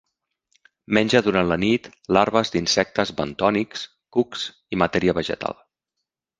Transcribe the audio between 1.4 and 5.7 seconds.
la nit larves d'insectes bentònics, cucs i matèria vegetal.